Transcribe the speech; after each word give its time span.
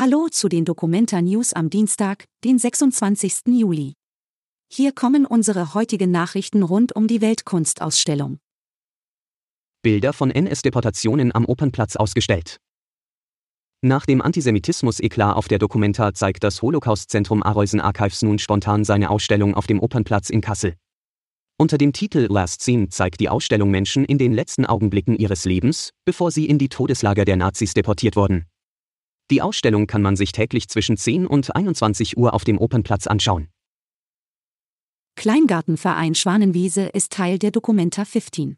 Hallo 0.00 0.28
zu 0.30 0.48
den 0.48 0.64
Documenta 0.64 1.20
News 1.20 1.52
am 1.52 1.70
Dienstag, 1.70 2.26
den 2.44 2.56
26. 2.56 3.48
Juli. 3.48 3.94
Hier 4.72 4.92
kommen 4.92 5.26
unsere 5.26 5.74
heutigen 5.74 6.12
Nachrichten 6.12 6.62
rund 6.62 6.94
um 6.94 7.08
die 7.08 7.20
Weltkunstausstellung. 7.20 8.38
Bilder 9.82 10.12
von 10.12 10.30
NS-Deportationen 10.30 11.34
am 11.34 11.46
Opernplatz 11.46 11.96
ausgestellt. 11.96 12.58
Nach 13.82 14.06
dem 14.06 14.22
Antisemitismus-Eklat 14.22 15.34
auf 15.34 15.48
der 15.48 15.58
Documenta 15.58 16.14
zeigt 16.14 16.44
das 16.44 16.62
Holocaust-Zentrum 16.62 17.42
Areusen 17.42 17.80
Archives 17.80 18.22
nun 18.22 18.38
spontan 18.38 18.84
seine 18.84 19.10
Ausstellung 19.10 19.56
auf 19.56 19.66
dem 19.66 19.80
Opernplatz 19.80 20.30
in 20.30 20.40
Kassel. 20.40 20.76
Unter 21.56 21.76
dem 21.76 21.92
Titel 21.92 22.28
Last 22.30 22.62
Scene 22.62 22.88
zeigt 22.88 23.18
die 23.18 23.28
Ausstellung 23.28 23.72
Menschen 23.72 24.04
in 24.04 24.18
den 24.18 24.32
letzten 24.32 24.64
Augenblicken 24.64 25.16
ihres 25.16 25.44
Lebens, 25.44 25.90
bevor 26.04 26.30
sie 26.30 26.46
in 26.46 26.58
die 26.58 26.68
Todeslager 26.68 27.24
der 27.24 27.34
Nazis 27.34 27.74
deportiert 27.74 28.14
wurden. 28.14 28.46
Die 29.30 29.42
Ausstellung 29.42 29.86
kann 29.86 30.02
man 30.02 30.16
sich 30.16 30.32
täglich 30.32 30.68
zwischen 30.68 30.96
10 30.96 31.26
und 31.26 31.54
21 31.54 32.16
Uhr 32.16 32.32
auf 32.32 32.44
dem 32.44 32.58
Opernplatz 32.58 33.06
anschauen. 33.06 33.48
Kleingartenverein 35.16 36.14
Schwanenwiese 36.14 36.86
ist 36.86 37.12
Teil 37.12 37.38
der 37.38 37.50
Documenta 37.50 38.04
15. 38.04 38.56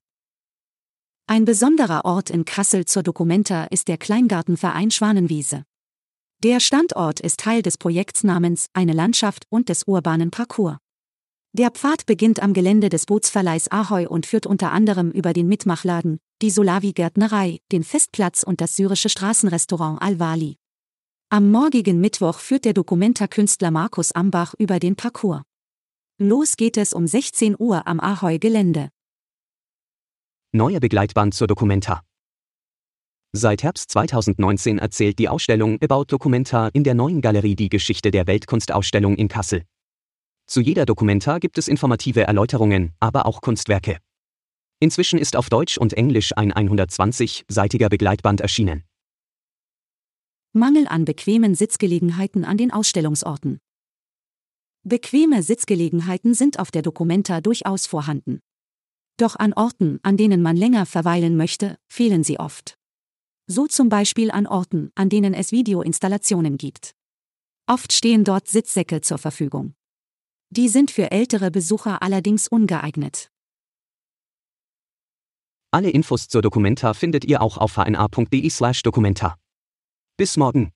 Ein 1.27 1.45
besonderer 1.45 2.05
Ort 2.05 2.29
in 2.31 2.45
Kassel 2.45 2.85
zur 2.85 3.03
Documenta 3.03 3.65
ist 3.65 3.89
der 3.89 3.99
Kleingartenverein 3.99 4.91
Schwanenwiese. 4.91 5.65
Der 6.43 6.61
Standort 6.61 7.21
ist 7.21 7.41
Teil 7.41 7.63
des 7.63 7.79
Projekts 7.79 8.25
namens 8.25 8.67
Eine 8.73 8.93
Landschaft 8.93 9.47
und 9.49 9.69
des 9.69 9.85
urbanen 9.85 10.31
Parcours. 10.31 10.77
Der 11.53 11.71
Pfad 11.71 12.07
beginnt 12.07 12.41
am 12.41 12.53
Gelände 12.53 12.91
des 12.91 13.07
Bootsverleihs 13.07 13.71
Ahoi 13.73 14.07
und 14.07 14.25
führt 14.25 14.47
unter 14.47 14.71
anderem 14.71 15.11
über 15.11 15.33
den 15.33 15.49
Mitmachladen, 15.49 16.21
die 16.43 16.51
Solavi-Gärtnerei, 16.51 17.59
den 17.73 17.83
Festplatz 17.83 18.43
und 18.43 18.61
das 18.61 18.77
syrische 18.77 19.09
Straßenrestaurant 19.09 20.01
Al-Wali. 20.01 20.60
Am 21.33 21.53
morgigen 21.53 22.01
Mittwoch 22.01 22.41
führt 22.41 22.65
der 22.65 22.73
Dokumentarkünstler 22.73 23.71
Markus 23.71 24.11
Ambach 24.11 24.53
über 24.59 24.81
den 24.81 24.97
Parcours. 24.97 25.43
Los 26.19 26.57
geht 26.57 26.77
es 26.77 26.93
um 26.93 27.07
16 27.07 27.55
Uhr 27.57 27.87
am 27.87 28.01
Ahoi-Gelände. 28.01 28.89
Neuer 30.51 30.81
Begleitband 30.81 31.33
zur 31.33 31.47
Dokumenta. 31.47 32.03
Seit 33.31 33.63
Herbst 33.63 33.93
2019 33.93 34.81
erzählt 34.81 35.21
die 35.21 35.29
Ausstellung 35.29 35.81
About 35.81 36.07
Documenta 36.09 36.67
in 36.73 36.83
der 36.83 36.95
neuen 36.95 37.21
Galerie 37.21 37.55
die 37.55 37.69
Geschichte 37.69 38.11
der 38.11 38.27
Weltkunstausstellung 38.27 39.15
in 39.15 39.29
Kassel. 39.29 39.63
Zu 40.49 40.61
jeder 40.61 40.85
Dokumenta 40.85 41.39
gibt 41.39 41.59
es 41.59 41.69
informative 41.69 42.23
Erläuterungen, 42.23 42.93
aber 42.99 43.27
auch 43.27 43.41
Kunstwerke. 43.41 43.99
Inzwischen 44.81 45.21
ist 45.21 45.37
auf 45.37 45.49
Deutsch 45.49 45.79
und 45.79 45.93
Englisch 45.93 46.37
ein 46.37 46.53
120-seitiger 46.53 47.89
Begleitband 47.89 48.41
erschienen. 48.41 48.83
Mangel 50.53 50.89
an 50.89 51.05
bequemen 51.05 51.55
Sitzgelegenheiten 51.55 52.45
an 52.45 52.57
den 52.57 52.73
Ausstellungsorten. 52.73 53.61
Bequeme 54.83 55.45
Sitzgelegenheiten 55.45 56.35
sind 56.35 56.59
auf 56.59 56.73
der 56.73 56.83
Documenta 56.83 57.41
durchaus 57.41 57.87
vorhanden. 57.87 58.41
Doch 59.17 59.37
an 59.37 59.53
Orten, 59.53 60.01
an 60.03 60.17
denen 60.17 60.43
man 60.43 60.57
länger 60.57 60.87
verweilen 60.87 61.37
möchte, 61.37 61.77
fehlen 61.89 62.25
sie 62.25 62.41
oft. 62.41 62.75
So 63.47 63.69
zum 63.69 63.89
Beispiel 63.89 64.33
an 64.33 64.49
Orten, 64.49 64.91
an 64.97 65.09
denen 65.09 65.35
es 65.35 65.53
Videoinstallationen 65.53 66.57
gibt. 66.57 66.97
Oft 67.69 67.93
stehen 67.93 68.25
dort 68.25 68.49
Sitzsäcke 68.49 69.03
zur 69.03 69.19
Verfügung. 69.19 69.75
Die 70.49 70.69
sind 70.69 70.91
für 70.91 71.13
ältere 71.13 71.53
Besucher 71.53 72.03
allerdings 72.03 72.49
ungeeignet. 72.49 73.31
Alle 75.71 75.91
Infos 75.91 76.27
zur 76.27 76.43
Documenta 76.43 76.95
findet 76.95 77.25
ihr 77.25 77.41
auch 77.41 77.57
auf 77.57 77.77
hna.de/documenta. 77.77 79.37
Bis 80.21 80.37
morgen. 80.37 80.71